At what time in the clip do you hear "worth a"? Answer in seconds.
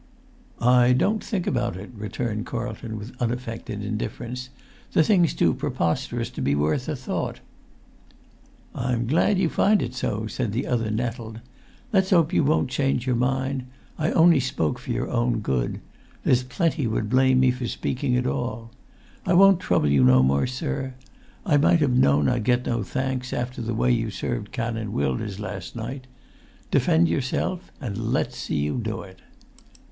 6.55-6.95